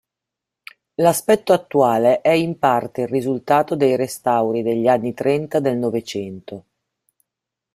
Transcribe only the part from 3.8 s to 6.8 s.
restauri degli anni trenta del Novecento.